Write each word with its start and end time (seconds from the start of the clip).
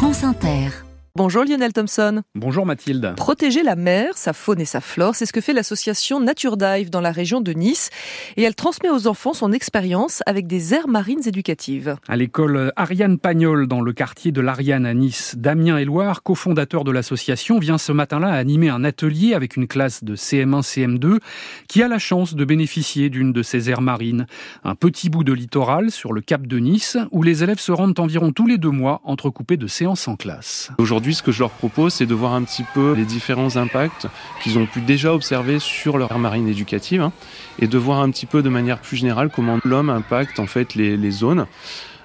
France 0.00 0.24
Inter. 0.24 0.89
Bonjour 1.16 1.42
Lionel 1.44 1.72
Thompson. 1.72 2.22
Bonjour 2.36 2.64
Mathilde. 2.64 3.14
Protéger 3.16 3.64
la 3.64 3.74
mer, 3.74 4.16
sa 4.16 4.32
faune 4.32 4.60
et 4.60 4.64
sa 4.64 4.80
flore, 4.80 5.16
c'est 5.16 5.26
ce 5.26 5.32
que 5.32 5.40
fait 5.40 5.52
l'association 5.52 6.20
Nature 6.20 6.56
Dive 6.56 6.88
dans 6.88 7.00
la 7.00 7.10
région 7.10 7.40
de 7.40 7.52
Nice. 7.52 7.90
Et 8.36 8.44
elle 8.44 8.54
transmet 8.54 8.90
aux 8.90 9.08
enfants 9.08 9.32
son 9.32 9.50
expérience 9.50 10.22
avec 10.26 10.46
des 10.46 10.72
aires 10.72 10.86
marines 10.86 11.26
éducatives. 11.26 11.96
À 12.06 12.14
l'école 12.14 12.72
Ariane 12.76 13.18
Pagnol, 13.18 13.66
dans 13.66 13.80
le 13.80 13.92
quartier 13.92 14.30
de 14.30 14.40
l'Ariane 14.40 14.86
à 14.86 14.94
Nice, 14.94 15.34
Damien 15.36 15.78
Éloire, 15.78 16.22
cofondateur 16.22 16.84
de 16.84 16.92
l'association, 16.92 17.58
vient 17.58 17.76
ce 17.76 17.90
matin-là 17.90 18.28
animer 18.28 18.68
un 18.68 18.84
atelier 18.84 19.34
avec 19.34 19.56
une 19.56 19.66
classe 19.66 20.04
de 20.04 20.14
CM1, 20.14 20.62
CM2 20.62 21.18
qui 21.66 21.82
a 21.82 21.88
la 21.88 21.98
chance 21.98 22.36
de 22.36 22.44
bénéficier 22.44 23.10
d'une 23.10 23.32
de 23.32 23.42
ces 23.42 23.68
aires 23.68 23.82
marines. 23.82 24.26
Un 24.62 24.76
petit 24.76 25.10
bout 25.10 25.24
de 25.24 25.32
littoral 25.32 25.90
sur 25.90 26.12
le 26.12 26.20
cap 26.20 26.46
de 26.46 26.58
Nice 26.58 26.96
où 27.10 27.24
les 27.24 27.42
élèves 27.42 27.58
se 27.58 27.72
rendent 27.72 27.98
environ 27.98 28.30
tous 28.30 28.46
les 28.46 28.58
deux 28.58 28.70
mois 28.70 29.00
entrecoupés 29.02 29.56
de 29.56 29.66
séances 29.66 30.06
en 30.06 30.14
classe. 30.14 30.70
Aujourd'hui, 30.78 30.99
ce 31.14 31.22
que 31.22 31.32
je 31.32 31.40
leur 31.40 31.50
propose, 31.50 31.94
c'est 31.94 32.06
de 32.06 32.14
voir 32.14 32.34
un 32.34 32.42
petit 32.42 32.64
peu 32.74 32.92
les 32.92 33.04
différents 33.04 33.56
impacts 33.56 34.06
qu'ils 34.42 34.58
ont 34.58 34.66
pu 34.66 34.80
déjà 34.80 35.12
observer 35.12 35.58
sur 35.58 35.98
leur 35.98 36.10
aire 36.12 36.18
marine 36.18 36.48
éducative 36.48 37.02
hein, 37.02 37.12
et 37.58 37.66
de 37.66 37.78
voir 37.78 38.00
un 38.00 38.10
petit 38.10 38.26
peu 38.26 38.42
de 38.42 38.48
manière 38.48 38.78
plus 38.78 38.96
générale 38.96 39.30
comment 39.34 39.58
l'homme 39.64 39.90
impacte 39.90 40.38
en 40.38 40.46
fait 40.46 40.74
les, 40.74 41.10
zones 41.10 41.46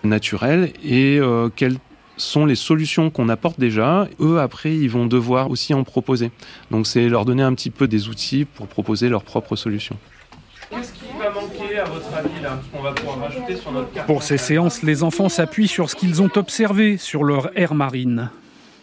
naturelles 0.04 0.74
et 0.84 1.20
euh, 1.20 1.50
quelles 1.56 1.78
sont 2.18 2.46
les 2.46 2.56
solutions 2.56 3.10
qu'on 3.10 3.30
apporte 3.30 3.60
déjà. 3.60 4.08
Eux, 4.20 4.40
après, 4.40 4.76
ils 4.76 4.90
vont 4.90 5.06
devoir 5.06 5.50
aussi 5.50 5.74
en 5.74 5.84
proposer. 5.84 6.32
Donc, 6.72 6.88
c'est 6.88 7.10
leur 7.10 7.26
donner 7.26 7.44
un 7.44 7.54
petit 7.54 7.70
peu 7.70 7.88
des 7.88 8.08
outils 8.08 8.46
pour 8.46 8.68
proposer 8.68 9.10
leurs 9.10 9.24
propres 9.24 9.56
solutions. 9.56 9.98
Qu'est-ce 10.70 10.94
qui 10.94 11.06
va 11.20 11.30
manquer 11.30 11.78
à 11.78 11.86
votre 11.86 12.14
avis 12.14 12.42
là 12.42 12.60
qu'on 12.72 12.82
va 12.82 12.92
pouvoir 12.92 13.20
rajouter 13.20 13.56
sur 13.56 13.72
notre 13.72 13.92
carte 13.92 14.08
Pour 14.08 14.24
ces 14.24 14.38
séances, 14.38 14.82
les 14.82 15.04
enfants 15.04 15.30
s'appuient 15.30 15.68
sur 15.68 15.90
ce 15.90 15.96
qu'ils 15.96 16.22
ont 16.22 16.30
observé 16.36 16.98
sur 16.98 17.24
leur 17.24 17.58
aire 17.58 17.76
marine. 17.76 18.30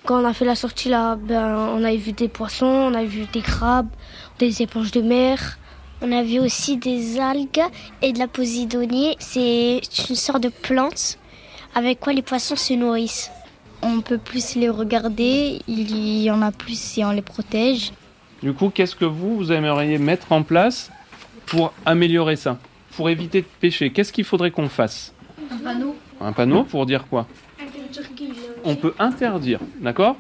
Quand 0.05 0.21
on 0.21 0.25
a 0.25 0.33
fait 0.33 0.45
la 0.45 0.57
sortie 0.57 0.89
là, 0.89 1.15
ben, 1.17 1.57
on 1.77 1.85
a 1.85 1.95
vu 1.95 2.13
des 2.13 2.29
poissons, 2.29 2.67
on 2.67 2.95
a 2.95 3.05
vu 3.05 3.27
des 3.33 3.41
crabes, 3.41 3.89
des 4.41 4.63
éponges 4.63 4.91
de 4.91 5.01
mer. 5.01 5.59
On 6.01 6.11
a 6.11 6.25
vu 6.25 6.41
aussi 6.41 6.77
des 6.77 7.21
algues 7.21 7.63
et 8.03 8.13
de 8.13 8.19
la 8.19 8.27
posidonie. 8.27 9.15
C'est 9.21 9.81
une 10.09 10.17
sorte 10.17 10.43
de 10.43 10.49
plante 10.49 11.19
avec 11.77 12.01
quoi 12.01 12.13
les 12.13 12.23
poissons 12.23 12.57
se 12.57 12.75
nourrissent. 12.75 13.31
On 13.83 14.01
peut 14.01 14.19
plus 14.19 14.57
les 14.57 14.69
regarder, 14.69 15.61
il 15.69 16.23
y 16.23 16.31
en 16.31 16.43
a 16.43 16.51
plus 16.51 16.79
si 16.79 17.05
on 17.05 17.13
les 17.13 17.23
protège. 17.23 17.93
Du 18.43 18.53
coup, 18.53 18.71
qu'est-ce 18.71 18.97
que 18.97 19.05
vous, 19.05 19.37
vous 19.37 19.53
aimeriez 19.53 19.99
mettre 19.99 20.33
en 20.33 20.43
place 20.43 20.91
pour 21.47 21.73
améliorer 21.87 22.35
ça 22.35 22.59
Pour 22.97 23.09
éviter 23.09 23.43
de 23.43 23.47
pêcher, 23.61 23.91
qu'est-ce 23.93 24.13
qu'il 24.13 24.25
faudrait 24.25 24.51
qu'on 24.51 24.69
fasse? 24.69 25.13
Un 25.51 25.59
panneau. 25.59 25.97
Un 26.21 26.33
panneau 26.33 26.65
pour 26.65 26.87
dire 26.87 27.07
quoi? 27.09 27.29
On 28.65 28.77
peut 28.77 28.95
interdire, 28.99 29.61
d'accord? 29.81 30.17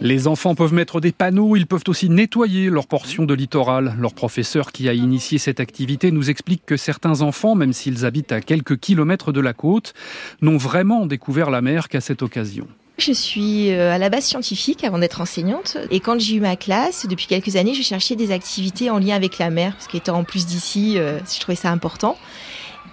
Les 0.00 0.26
enfants 0.26 0.54
peuvent 0.54 0.72
mettre 0.72 1.00
des 1.00 1.12
panneaux, 1.12 1.56
ils 1.56 1.66
peuvent 1.66 1.84
aussi 1.86 2.08
nettoyer 2.08 2.70
leur 2.70 2.86
portion 2.86 3.24
de 3.24 3.34
littoral. 3.34 3.94
Leur 3.98 4.14
professeur 4.14 4.72
qui 4.72 4.88
a 4.88 4.94
initié 4.94 5.36
cette 5.36 5.60
activité 5.60 6.10
nous 6.10 6.30
explique 6.30 6.64
que 6.64 6.78
certains 6.78 7.20
enfants, 7.20 7.54
même 7.54 7.74
s'ils 7.74 8.06
habitent 8.06 8.32
à 8.32 8.40
quelques 8.40 8.78
kilomètres 8.78 9.30
de 9.30 9.40
la 9.40 9.52
côte, 9.52 9.92
n'ont 10.40 10.56
vraiment 10.56 11.04
découvert 11.04 11.50
la 11.50 11.60
mer 11.60 11.88
qu'à 11.88 12.00
cette 12.00 12.22
occasion. 12.22 12.66
Je 12.96 13.12
suis 13.12 13.72
euh, 13.72 13.94
à 13.94 13.98
la 13.98 14.08
base 14.10 14.24
scientifique 14.24 14.84
avant 14.84 14.98
d'être 14.98 15.20
enseignante. 15.20 15.78
Et 15.90 16.00
quand 16.00 16.18
j'ai 16.18 16.36
eu 16.36 16.40
ma 16.40 16.56
classe, 16.56 17.06
depuis 17.06 17.26
quelques 17.26 17.56
années, 17.56 17.74
je 17.74 17.82
cherchais 17.82 18.16
des 18.16 18.30
activités 18.30 18.90
en 18.90 18.98
lien 18.98 19.16
avec 19.16 19.38
la 19.38 19.50
mer, 19.50 19.72
parce 19.72 19.86
qu'étant 19.86 20.18
en 20.18 20.24
plus 20.24 20.46
d'ici, 20.46 20.98
euh, 20.98 21.18
je 21.30 21.40
trouvais 21.40 21.56
ça 21.56 21.70
important. 21.70 22.16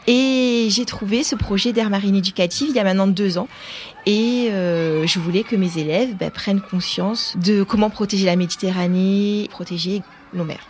Et 0.08 0.68
j'ai 0.70 0.86
trouvé 0.86 1.24
ce 1.24 1.36
projet 1.36 1.74
d'air 1.74 1.90
marine 1.90 2.16
éducative 2.16 2.70
il 2.70 2.76
y 2.76 2.80
a 2.80 2.84
maintenant 2.84 3.08
deux 3.08 3.38
ans. 3.38 3.50
Et 4.06 4.48
euh, 4.52 5.06
je 5.06 5.20
voulais 5.20 5.44
que 5.44 5.58
mes 5.58 5.78
élèves 5.78 6.16
bah, 6.16 6.32
prennent 6.32 6.62
conscience 6.62 7.36
de 7.44 7.64
comment 7.64 7.90
protéger 7.90 8.26
la 8.26 8.38
Méditerranée, 8.38 9.48
protéger 9.52 10.02
nos 10.34 10.46
mers. 10.46 10.66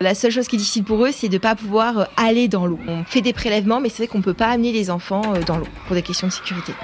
La 0.00 0.14
seule 0.14 0.32
chose 0.32 0.48
qui 0.48 0.56
est 0.56 0.58
difficile 0.58 0.84
pour 0.84 1.04
eux, 1.06 1.10
c'est 1.12 1.28
de 1.28 1.34
ne 1.34 1.38
pas 1.38 1.54
pouvoir 1.54 2.08
aller 2.16 2.48
dans 2.48 2.66
l'eau. 2.66 2.78
On 2.86 3.04
fait 3.04 3.22
des 3.22 3.32
prélèvements, 3.32 3.80
mais 3.80 3.88
c'est 3.88 4.02
vrai 4.02 4.08
qu'on 4.08 4.18
ne 4.18 4.24
peut 4.24 4.34
pas 4.34 4.48
amener 4.48 4.72
les 4.72 4.90
enfants 4.90 5.22
euh, 5.34 5.42
dans 5.42 5.56
l'eau 5.56 5.68
pour 5.86 5.94
des 5.94 6.02
questions 6.02 6.26
de 6.26 6.32
sécurité. 6.32 6.74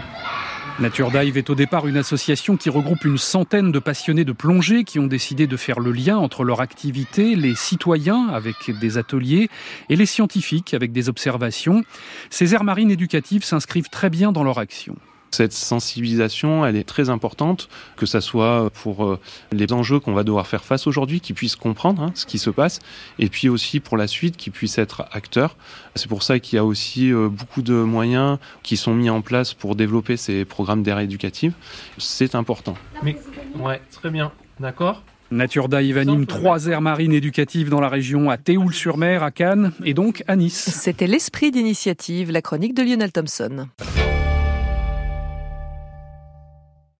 Nature 0.79 1.11
Dive 1.11 1.37
est 1.37 1.51
au 1.51 1.55
départ 1.55 1.87
une 1.87 1.97
association 1.97 2.57
qui 2.57 2.71
regroupe 2.71 3.05
une 3.05 3.19
centaine 3.19 3.71
de 3.73 3.79
passionnés 3.79 4.25
de 4.25 4.33
plongée 4.33 4.85
qui 4.85 4.99
ont 4.99 5.07
décidé 5.07 5.47
de 5.47 5.57
faire 5.57 5.81
le 5.81 5.93
lien 5.93 6.17
entre 6.17 6.45
leur 6.45 6.61
activité, 6.61 7.35
les 7.35 7.55
citoyens 7.55 8.29
avec 8.29 8.71
des 8.79 8.97
ateliers 8.97 9.49
et 9.89 9.97
les 9.97 10.07
scientifiques 10.07 10.73
avec 10.73 10.93
des 10.93 11.09
observations. 11.09 11.85
Ces 12.31 12.55
aires 12.55 12.65
marines 12.65 12.91
éducatives 12.91 13.45
s'inscrivent 13.45 13.91
très 13.91 14.09
bien 14.09 14.33
dans 14.33 14.45
leur 14.45 14.59
action. 14.59 14.97
Cette 15.31 15.53
sensibilisation, 15.53 16.67
elle 16.67 16.77
est 16.77 16.85
très 16.85 17.09
importante, 17.09 17.69
que 17.97 18.07
ça 18.07 18.21
soit 18.21 18.71
pour 18.83 19.05
euh, 19.05 19.19
les 19.53 19.73
enjeux 19.73 20.01
qu'on 20.01 20.13
va 20.13 20.25
devoir 20.25 20.47
faire 20.47 20.65
face 20.65 20.87
aujourd'hui, 20.87 21.21
qu'ils 21.21 21.37
puissent 21.37 21.57
comprendre 21.57 22.03
hein, 22.03 22.13
ce 22.15 22.27
qui 22.27 22.39
se 22.39 22.51
passe, 22.51 22.81
et 23.19 23.29
puis 23.29 23.49
aussi 23.49 23.81
pour 23.81 23.97
la 23.97 24.09
suite, 24.09 24.37
qu'ils 24.37 24.53
puissent 24.53 24.79
être 24.79 25.07
acteurs. 25.13 25.57
C'est 25.95 26.09
pour 26.09 26.23
ça 26.23 26.39
qu'il 26.41 26.57
y 26.57 26.59
a 26.59 26.65
aussi 26.65 27.13
euh, 27.13 27.29
beaucoup 27.29 27.63
de 27.63 27.75
moyens 27.75 28.39
qui 28.63 28.77
sont 28.77 28.95
mis 28.95 29.11
en 29.11 29.23
place 29.23 29.55
pour 29.55 29.77
développer 29.77 30.17
ces 30.17 30.45
programmes 30.45 30.83
d'air 30.83 30.99
éducative. 30.99 31.53
C'est 31.99 32.35
important. 32.35 32.75
Mais 33.03 33.17
ouais, 33.59 33.81
très 33.93 34.11
bien, 34.11 34.33
d'accord. 34.59 35.03
Nature 35.31 35.69
Dive 35.69 35.97
anime 35.97 36.27
trois 36.27 36.67
aires 36.67 36.81
marines 36.81 37.13
éducatives 37.13 37.69
dans 37.69 37.81
la 37.81 37.89
région, 37.89 38.31
à 38.31 38.37
Théoul-sur-Mer, 38.37 39.23
à 39.23 39.31
Cannes 39.31 39.73
et 39.85 39.95
donc 39.95 40.25
à 40.27 40.35
Nice. 40.35 40.71
C'était 40.75 41.07
l'esprit 41.07 41.53
d'initiative, 41.53 42.33
la 42.33 42.43
chronique 42.43 42.75
de 42.75 42.83
Lionel 42.83 43.13
Thompson. 43.13 43.69